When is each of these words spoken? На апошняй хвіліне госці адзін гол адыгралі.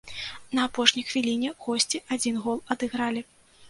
На 0.59 0.63
апошняй 0.69 1.05
хвіліне 1.11 1.53
госці 1.69 2.05
адзін 2.19 2.43
гол 2.47 2.67
адыгралі. 2.75 3.29